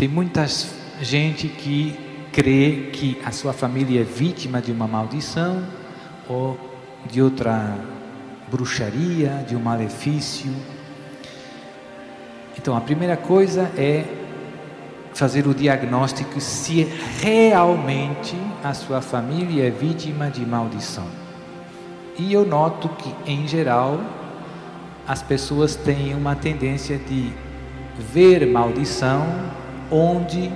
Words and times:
Tem 0.00 0.08
muita 0.08 0.46
gente 1.02 1.46
que 1.46 1.94
crê 2.32 2.88
que 2.90 3.20
a 3.22 3.30
sua 3.30 3.52
família 3.52 4.00
é 4.00 4.02
vítima 4.02 4.58
de 4.58 4.72
uma 4.72 4.88
maldição 4.88 5.62
ou 6.26 6.58
de 7.04 7.20
outra 7.20 7.76
bruxaria, 8.50 9.44
de 9.46 9.54
um 9.54 9.60
malefício. 9.60 10.50
Então, 12.56 12.74
a 12.74 12.80
primeira 12.80 13.14
coisa 13.14 13.70
é 13.76 14.06
fazer 15.12 15.46
o 15.46 15.52
diagnóstico 15.52 16.40
se 16.40 16.88
realmente 17.20 18.38
a 18.64 18.72
sua 18.72 19.02
família 19.02 19.66
é 19.66 19.70
vítima 19.70 20.30
de 20.30 20.46
maldição. 20.46 21.08
E 22.18 22.32
eu 22.32 22.46
noto 22.46 22.88
que, 22.88 23.14
em 23.30 23.46
geral, 23.46 24.00
as 25.06 25.22
pessoas 25.22 25.76
têm 25.76 26.14
uma 26.14 26.34
tendência 26.34 26.96
de 26.96 27.30
ver 27.98 28.46
maldição 28.46 29.59
onde 29.90 30.52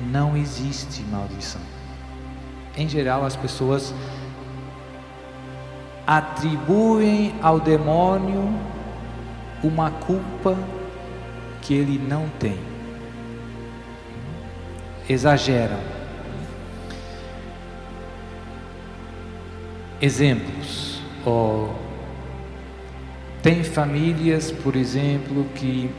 não 0.00 0.36
existe 0.36 1.02
maldição. 1.02 1.60
Em 2.76 2.88
geral, 2.88 3.24
as 3.24 3.34
pessoas 3.34 3.94
atribuem 6.06 7.34
ao 7.42 7.58
demônio 7.58 8.48
uma 9.62 9.90
culpa 9.90 10.56
que 11.62 11.74
ele 11.74 11.98
não 11.98 12.28
tem. 12.38 12.58
Exageram. 15.08 15.78
Exemplos. 20.00 21.00
Oh, 21.24 21.70
tem 23.42 23.64
famílias, 23.64 24.50
por 24.50 24.76
exemplo, 24.76 25.46
que 25.54 25.90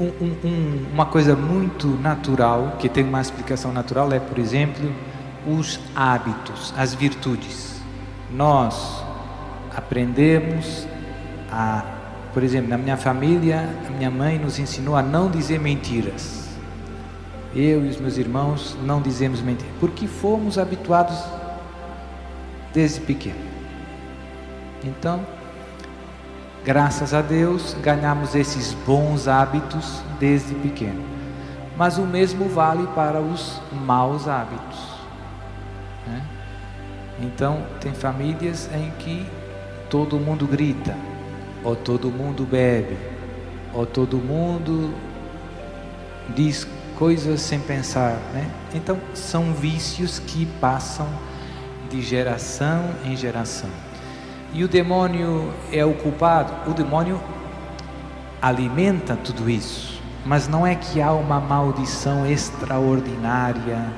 um, 0.00 0.46
um, 0.46 0.86
uma 0.92 1.06
coisa 1.06 1.34
muito 1.34 1.86
natural, 1.86 2.76
que 2.78 2.88
tem 2.88 3.04
uma 3.04 3.20
explicação 3.20 3.72
natural, 3.72 4.12
é, 4.12 4.18
por 4.20 4.38
exemplo, 4.38 4.92
os 5.46 5.80
hábitos, 5.94 6.74
as 6.76 6.94
virtudes. 6.94 7.80
Nós 8.30 9.02
aprendemos 9.74 10.86
a, 11.50 11.84
por 12.34 12.42
exemplo, 12.42 12.68
na 12.68 12.78
minha 12.78 12.96
família, 12.96 13.68
a 13.86 13.90
minha 13.90 14.10
mãe 14.10 14.38
nos 14.38 14.58
ensinou 14.58 14.96
a 14.96 15.02
não 15.02 15.30
dizer 15.30 15.58
mentiras. 15.60 16.46
Eu 17.54 17.86
e 17.86 17.88
os 17.88 17.98
meus 17.98 18.18
irmãos 18.18 18.76
não 18.84 19.00
dizemos 19.00 19.40
mentiras, 19.40 19.72
porque 19.80 20.06
fomos 20.06 20.58
habituados 20.58 21.16
desde 22.74 23.00
pequeno. 23.00 23.40
Então, 24.84 25.24
Graças 26.66 27.14
a 27.14 27.22
Deus, 27.22 27.76
ganhamos 27.80 28.34
esses 28.34 28.74
bons 28.84 29.28
hábitos 29.28 30.02
desde 30.18 30.52
pequeno. 30.56 31.00
Mas 31.76 31.96
o 31.96 32.02
mesmo 32.02 32.48
vale 32.48 32.88
para 32.88 33.20
os 33.20 33.62
maus 33.70 34.26
hábitos. 34.26 34.80
Né? 36.08 36.24
Então, 37.20 37.64
tem 37.80 37.94
famílias 37.94 38.68
em 38.74 38.90
que 38.98 39.24
todo 39.88 40.18
mundo 40.18 40.44
grita, 40.44 40.96
ou 41.62 41.76
todo 41.76 42.10
mundo 42.10 42.44
bebe, 42.44 42.98
ou 43.72 43.86
todo 43.86 44.16
mundo 44.16 44.92
diz 46.34 46.66
coisas 46.98 47.42
sem 47.42 47.60
pensar. 47.60 48.18
Né? 48.34 48.50
Então, 48.74 48.98
são 49.14 49.52
vícios 49.52 50.18
que 50.18 50.46
passam 50.60 51.06
de 51.88 52.02
geração 52.02 52.90
em 53.04 53.16
geração. 53.16 53.85
E 54.56 54.64
o 54.64 54.68
demônio 54.68 55.52
é 55.70 55.84
o 55.84 55.92
culpado? 55.92 56.50
O 56.66 56.72
demônio 56.72 57.20
alimenta 58.40 59.14
tudo 59.14 59.50
isso. 59.50 60.00
Mas 60.24 60.48
não 60.48 60.66
é 60.66 60.74
que 60.74 61.02
há 61.02 61.12
uma 61.12 61.38
maldição 61.38 62.26
extraordinária, 62.26 63.92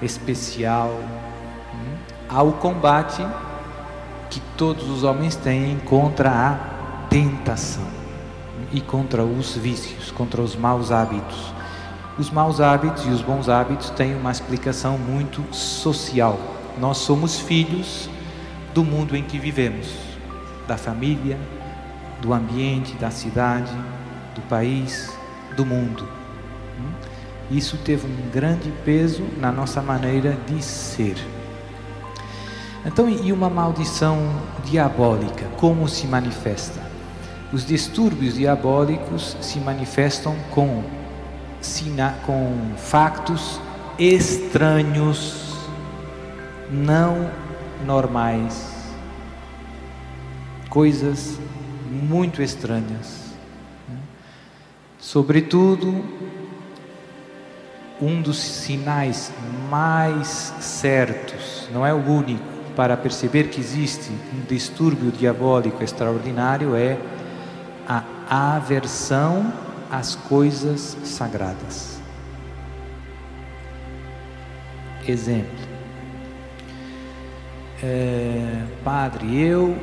especial. 0.00 1.00
Hum? 1.74 1.96
Há 2.28 2.44
o 2.44 2.52
combate 2.52 3.26
que 4.30 4.40
todos 4.56 4.88
os 4.88 5.02
homens 5.02 5.34
têm 5.34 5.80
contra 5.80 6.30
a 6.30 7.08
tentação 7.08 7.88
e 8.72 8.80
contra 8.80 9.24
os 9.24 9.56
vícios, 9.56 10.12
contra 10.12 10.40
os 10.40 10.54
maus 10.54 10.92
hábitos. 10.92 11.52
Os 12.16 12.30
maus 12.30 12.60
hábitos 12.60 13.04
e 13.04 13.08
os 13.08 13.20
bons 13.20 13.48
hábitos 13.48 13.90
têm 13.90 14.14
uma 14.14 14.30
explicação 14.30 14.96
muito 14.96 15.42
social. 15.52 16.38
Nós 16.78 16.98
somos 16.98 17.40
filhos 17.40 18.08
do 18.74 18.82
mundo 18.82 19.16
em 19.16 19.22
que 19.22 19.38
vivemos, 19.38 19.94
da 20.66 20.76
família, 20.76 21.38
do 22.20 22.34
ambiente, 22.34 22.94
da 22.96 23.10
cidade, 23.10 23.72
do 24.34 24.40
país, 24.42 25.16
do 25.56 25.64
mundo. 25.64 26.08
Hum? 26.78 26.92
Isso 27.50 27.78
teve 27.78 28.06
um 28.06 28.30
grande 28.30 28.72
peso 28.84 29.22
na 29.38 29.52
nossa 29.52 29.80
maneira 29.80 30.36
de 30.46 30.60
ser. 30.62 31.16
Então, 32.84 33.08
e 33.08 33.32
uma 33.32 33.48
maldição 33.48 34.18
diabólica, 34.64 35.46
como 35.56 35.88
se 35.88 36.06
manifesta? 36.06 36.80
Os 37.52 37.64
distúrbios 37.64 38.34
diabólicos 38.34 39.36
se 39.40 39.60
manifestam 39.60 40.36
com, 40.50 40.82
com 42.26 42.72
factos 42.76 43.60
estranhos, 43.98 45.54
não 46.70 47.30
normais, 47.84 48.72
coisas 50.68 51.38
muito 51.88 52.42
estranhas. 52.42 53.32
Né? 53.88 53.98
Sobretudo, 54.98 56.04
um 58.00 58.20
dos 58.20 58.38
sinais 58.38 59.32
mais 59.70 60.54
certos, 60.60 61.68
não 61.72 61.86
é 61.86 61.92
o 61.92 61.98
único, 61.98 62.42
para 62.74 62.96
perceber 62.96 63.50
que 63.50 63.60
existe 63.60 64.10
um 64.10 64.40
distúrbio 64.48 65.12
diabólico 65.12 65.84
extraordinário 65.84 66.74
é 66.74 66.98
a 67.86 68.56
aversão 68.56 69.52
às 69.90 70.16
coisas 70.16 70.96
sagradas. 71.04 72.00
Exemplo 75.06 75.73
é, 77.84 78.62
padre, 78.82 79.38
eu 79.38 79.76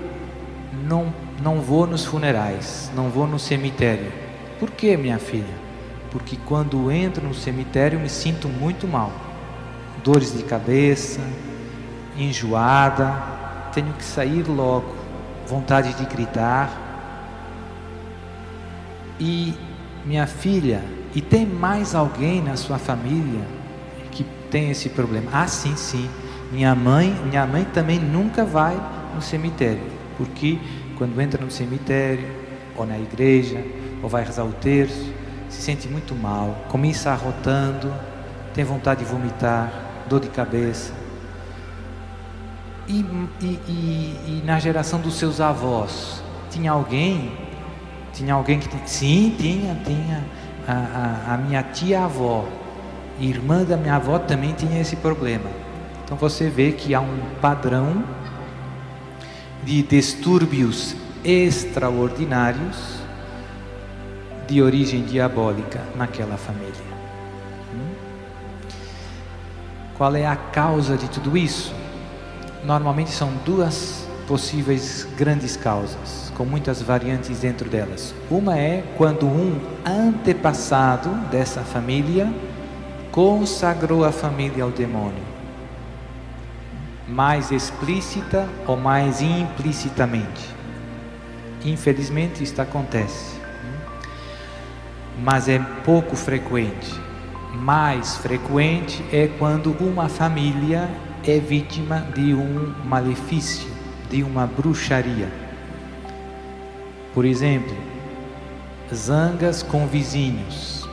não, 0.88 1.14
não 1.40 1.62
vou 1.62 1.86
nos 1.86 2.04
funerais, 2.04 2.92
não 2.96 3.10
vou 3.10 3.28
no 3.28 3.38
cemitério. 3.38 4.12
Por 4.60 4.72
que, 4.72 4.98
minha 4.98 5.20
filha? 5.20 5.62
Porque 6.10 6.36
quando 6.48 6.92
entro 6.92 7.28
no 7.28 7.34
cemitério 7.34 8.00
me 8.00 8.10
sinto 8.10 8.50
muito 8.50 8.88
mal. 8.88 9.12
Dores 10.04 10.36
de 10.36 10.42
cabeça, 10.44 11.22
enjoada, 12.18 13.14
tenho 13.72 13.94
que 13.94 14.04
sair 14.04 14.48
logo, 14.48 14.96
vontade 15.48 15.94
de 15.94 16.06
gritar. 16.06 16.90
E 19.20 19.54
minha 20.04 20.26
filha, 20.26 20.84
e 21.14 21.22
tem 21.22 21.46
mais 21.46 21.94
alguém 21.94 22.42
na 22.42 22.56
sua 22.56 22.80
família 22.80 23.46
que 24.12 24.26
tem 24.50 24.72
esse 24.72 24.90
problema? 24.90 25.30
Ah, 25.32 25.48
sim, 25.48 25.76
sim. 25.76 26.10
Minha 26.52 26.76
mãe, 26.76 27.16
minha 27.24 27.48
mãe 27.48 27.64
também 27.64 27.98
nunca 27.98 28.44
vai 28.44 28.78
no 29.16 29.22
cemitério, 29.22 29.84
porque 30.18 30.60
quando 30.98 31.20
entra 31.22 31.44
no 31.44 31.50
cemitério 31.50 32.28
ou 32.76 32.86
na 32.86 33.00
igreja 33.00 33.64
ou 34.04 34.10
vai 34.10 34.26
rezar 34.26 34.44
o 34.44 34.52
terço, 34.52 35.14
se 35.48 35.62
sente 35.62 35.88
muito 35.88 36.14
mal, 36.14 36.66
começa 36.68 37.10
arrotando, 37.10 37.94
tem 38.54 38.66
vontade 38.66 39.06
de 39.06 39.10
vomitar, 39.10 39.72
dor 40.10 40.20
de 40.20 40.28
cabeça. 40.28 40.92
E, 42.86 43.00
e, 43.42 43.46
e, 43.46 44.16
e 44.28 44.44
na 44.46 44.60
geração 44.60 45.00
dos 45.00 45.14
seus 45.14 45.40
avós, 45.40 46.22
tinha 46.50 46.74
alguém, 46.74 47.32
tinha 48.12 48.34
alguém 48.34 48.60
que 48.60 48.68
sim, 48.90 49.34
tinha, 49.40 49.74
tinha 49.86 50.22
a, 50.68 51.30
a, 51.30 51.34
a 51.36 51.38
minha 51.38 51.64
tia 51.64 52.04
avó, 52.04 52.46
irmã 53.22 53.64
da 53.64 53.78
minha 53.78 53.96
avó 53.96 54.20
também 54.20 54.52
tinha 54.52 54.82
esse 54.82 54.98
problema 54.98 55.71
então 56.12 56.20
você 56.20 56.50
vê 56.50 56.74
que 56.74 56.94
há 56.94 57.00
um 57.00 57.22
padrão 57.40 58.04
de 59.64 59.82
distúrbios 59.82 60.94
extraordinários 61.24 62.98
de 64.46 64.62
origem 64.62 65.04
diabólica 65.06 65.80
naquela 65.96 66.36
família. 66.36 66.74
Hum? 67.74 67.94
Qual 69.98 70.14
é 70.14 70.26
a 70.26 70.36
causa 70.36 70.98
de 70.98 71.10
tudo 71.10 71.38
isso? 71.38 71.74
Normalmente 72.66 73.12
são 73.12 73.32
duas 73.46 74.06
possíveis 74.28 75.08
grandes 75.16 75.56
causas, 75.56 76.30
com 76.36 76.44
muitas 76.44 76.82
variantes 76.82 77.40
dentro 77.40 77.70
delas. 77.70 78.14
Uma 78.30 78.60
é 78.60 78.84
quando 78.98 79.26
um 79.26 79.58
antepassado 79.86 81.10
dessa 81.32 81.62
família 81.62 82.30
consagrou 83.14 84.04
a 84.04 84.12
família 84.12 84.66
ao 84.66 84.72
demônio 84.72 85.32
mais 87.12 87.52
explícita 87.52 88.48
ou 88.66 88.78
mais 88.78 89.22
implicitamente. 89.22 90.50
Infelizmente, 91.64 92.44
isto 92.44 92.62
acontece. 92.62 93.40
mas 95.20 95.48
é 95.48 95.60
pouco 95.84 96.16
frequente. 96.16 97.00
Mais 97.54 98.18
frequente 98.18 99.04
é 99.12 99.28
quando 99.28 99.76
uma 99.80 100.10
família 100.10 100.90
é 101.28 101.38
vítima 101.38 102.08
de 102.16 102.34
um 102.34 102.74
malefício, 102.86 103.70
de 104.10 104.24
uma 104.24 104.48
bruxaria. 104.48 105.30
Por 107.14 107.26
exemplo, 107.26 107.76
zangas 108.94 109.62
com 109.62 109.86
vizinhos. 109.86 110.90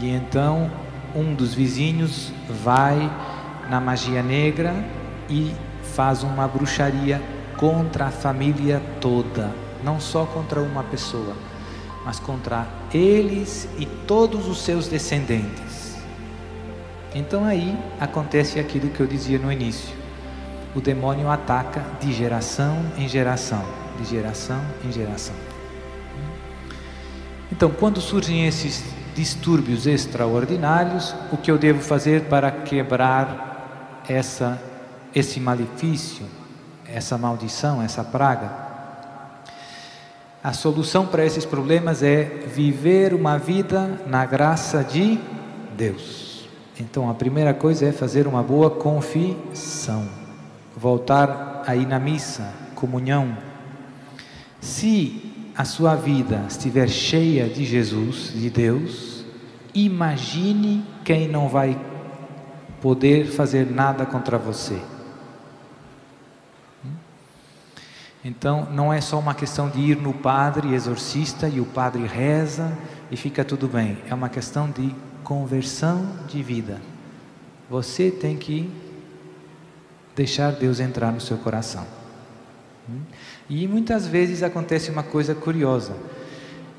E 0.00 0.08
então 0.08 0.70
um 1.14 1.34
dos 1.34 1.52
vizinhos 1.52 2.32
vai 2.62 3.10
na 3.70 3.80
magia 3.80 4.20
negra 4.20 4.74
e 5.28 5.54
faz 5.94 6.24
uma 6.24 6.48
bruxaria 6.48 7.22
contra 7.56 8.06
a 8.06 8.10
família 8.10 8.82
toda, 9.00 9.54
não 9.84 10.00
só 10.00 10.26
contra 10.26 10.60
uma 10.60 10.82
pessoa, 10.82 11.34
mas 12.04 12.18
contra 12.18 12.66
eles 12.92 13.68
e 13.78 13.86
todos 13.86 14.48
os 14.48 14.62
seus 14.62 14.88
descendentes. 14.88 15.96
Então 17.14 17.44
aí 17.44 17.78
acontece 18.00 18.58
aquilo 18.58 18.88
que 18.88 19.00
eu 19.00 19.06
dizia 19.06 19.38
no 19.38 19.52
início. 19.52 19.94
O 20.74 20.80
demônio 20.80 21.30
ataca 21.30 21.84
de 22.00 22.12
geração 22.12 22.76
em 22.98 23.08
geração, 23.08 23.64
de 23.98 24.04
geração 24.04 24.60
em 24.84 24.92
geração. 24.92 25.34
Então, 27.52 27.68
quando 27.68 28.00
surgem 28.00 28.46
esses 28.46 28.84
distúrbios 29.14 29.86
extraordinários, 29.86 31.14
o 31.32 31.36
que 31.36 31.50
eu 31.50 31.58
devo 31.58 31.82
fazer 31.82 32.22
para 32.22 32.50
quebrar 32.50 33.49
essa 34.08 34.60
esse 35.14 35.40
malefício, 35.40 36.24
essa 36.86 37.18
maldição, 37.18 37.82
essa 37.82 38.04
praga? 38.04 38.50
A 40.42 40.52
solução 40.52 41.06
para 41.06 41.24
esses 41.24 41.44
problemas 41.44 42.02
é 42.02 42.24
viver 42.24 43.12
uma 43.12 43.38
vida 43.38 44.00
na 44.06 44.24
graça 44.24 44.82
de 44.82 45.18
Deus. 45.76 46.48
Então, 46.78 47.10
a 47.10 47.14
primeira 47.14 47.52
coisa 47.52 47.86
é 47.86 47.92
fazer 47.92 48.26
uma 48.26 48.42
boa 48.42 48.70
confissão, 48.70 50.08
voltar 50.74 51.62
aí 51.66 51.84
na 51.84 51.98
missa, 51.98 52.54
comunhão. 52.74 53.36
Se 54.60 55.50
a 55.54 55.64
sua 55.64 55.94
vida 55.94 56.42
estiver 56.48 56.88
cheia 56.88 57.46
de 57.46 57.66
Jesus, 57.66 58.32
de 58.34 58.48
Deus, 58.48 59.26
imagine 59.74 60.86
quem 61.04 61.28
não 61.28 61.48
vai 61.48 61.78
poder 62.80 63.26
fazer 63.26 63.70
nada 63.70 64.06
contra 64.06 64.38
você. 64.38 64.80
Então, 68.22 68.68
não 68.70 68.92
é 68.92 69.00
só 69.00 69.18
uma 69.18 69.34
questão 69.34 69.68
de 69.68 69.80
ir 69.80 69.96
no 69.96 70.12
padre 70.12 70.74
exorcista 70.74 71.48
e 71.48 71.58
o 71.60 71.64
padre 71.64 72.06
reza 72.06 72.76
e 73.10 73.16
fica 73.16 73.44
tudo 73.44 73.66
bem. 73.66 73.96
É 74.08 74.14
uma 74.14 74.28
questão 74.28 74.70
de 74.70 74.94
conversão 75.24 76.06
de 76.28 76.42
vida. 76.42 76.80
Você 77.68 78.10
tem 78.10 78.36
que 78.36 78.70
deixar 80.14 80.52
Deus 80.52 80.80
entrar 80.80 81.12
no 81.12 81.20
seu 81.20 81.38
coração. 81.38 81.86
E 83.48 83.66
muitas 83.66 84.06
vezes 84.06 84.42
acontece 84.42 84.90
uma 84.90 85.02
coisa 85.02 85.34
curiosa. 85.34 85.96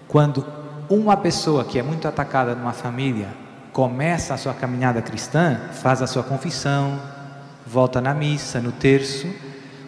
Quando 0.07 0.45
uma 0.89 1.18
pessoa 1.18 1.63
que 1.63 1.80
é 1.80 1.83
muito 1.83 2.07
atacada 2.07 2.54
numa 2.54 2.74
família 2.74 3.30
começa 3.73 4.33
a 4.33 4.38
sua 4.38 4.53
caminhada 4.53 5.01
cristã, 5.01 5.59
faz 5.71 6.01
a 6.01 6.07
sua 6.07 6.23
confissão, 6.23 7.00
volta 7.65 8.01
na 8.01 8.13
missa, 8.13 8.59
no 8.59 8.71
terço, 8.71 9.27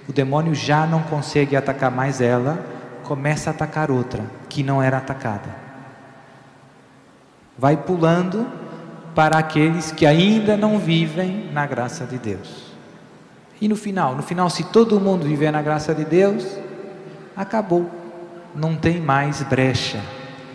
o 0.07 0.13
demônio 0.13 0.55
já 0.55 0.85
não 0.85 1.01
consegue 1.03 1.55
atacar 1.55 1.91
mais 1.91 2.21
ela, 2.21 2.63
começa 3.03 3.49
a 3.49 3.53
atacar 3.53 3.91
outra 3.91 4.23
que 4.49 4.63
não 4.63 4.81
era 4.81 4.97
atacada. 4.97 5.49
Vai 7.57 7.77
pulando 7.77 8.47
para 9.13 9.37
aqueles 9.37 9.91
que 9.91 10.05
ainda 10.05 10.57
não 10.57 10.79
vivem 10.79 11.49
na 11.51 11.65
graça 11.65 12.05
de 12.05 12.17
Deus. 12.17 12.73
E 13.61 13.67
no 13.67 13.75
final, 13.75 14.15
no 14.15 14.23
final, 14.23 14.49
se 14.49 14.63
todo 14.63 14.99
mundo 14.99 15.25
viver 15.25 15.51
na 15.51 15.61
graça 15.61 15.93
de 15.93 16.03
Deus, 16.03 16.45
acabou, 17.35 17.89
não 18.55 18.75
tem 18.75 18.99
mais 18.99 19.41
brecha. 19.43 20.01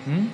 Hum? 0.06 0.28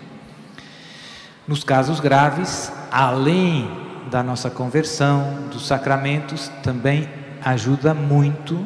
Nos 1.46 1.62
casos 1.62 2.00
graves, 2.00 2.72
além 2.94 3.68
da 4.08 4.22
nossa 4.22 4.48
conversão, 4.48 5.48
dos 5.50 5.66
sacramentos, 5.66 6.46
também 6.62 7.08
ajuda 7.42 7.92
muito 7.92 8.64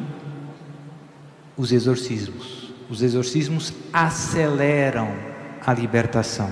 os 1.57 1.71
exorcismos. 1.71 2.71
Os 2.91 3.01
exorcismos 3.01 3.73
aceleram 3.91 5.09
a 5.65 5.73
libertação. 5.73 6.51